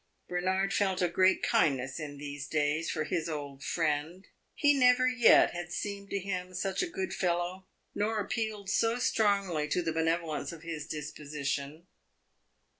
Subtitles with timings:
[0.27, 5.51] Bernard felt a great kindness in these days for his old friend; he never yet
[5.51, 10.51] had seemed to him such a good fellow, nor appealed so strongly to the benevolence
[10.51, 11.85] of his disposition.